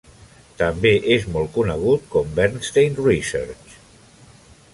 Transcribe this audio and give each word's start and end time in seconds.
També 0.61 0.93
és 1.15 1.27
molt 1.35 1.53
conegut 1.59 2.09
com 2.15 2.33
Bernstein 2.41 2.99
Research. 3.11 3.79